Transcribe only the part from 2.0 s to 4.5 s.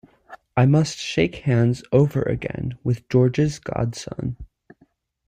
again with George's godson.